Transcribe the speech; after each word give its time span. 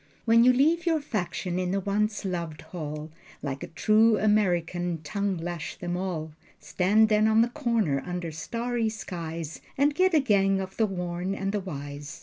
When 0.25 0.43
you 0.43 0.51
leave 0.51 0.87
your 0.87 0.99
faction 0.99 1.59
in 1.59 1.69
the 1.69 1.79
once 1.79 2.25
loved 2.25 2.61
hall, 2.63 3.11
Like 3.43 3.61
a 3.61 3.67
true 3.67 4.17
American 4.17 5.03
tongue 5.03 5.37
lash 5.37 5.75
them 5.77 5.95
all, 5.95 6.31
Stand 6.59 7.07
then 7.07 7.27
on 7.27 7.43
the 7.43 7.49
corner 7.49 8.01
under 8.03 8.31
starry 8.31 8.89
skies 8.89 9.61
And 9.77 9.93
get 9.93 10.13
you 10.13 10.17
a 10.17 10.21
gang 10.23 10.59
of 10.59 10.75
the 10.77 10.87
worn 10.87 11.35
and 11.35 11.51
the 11.51 11.59
wise. 11.59 12.19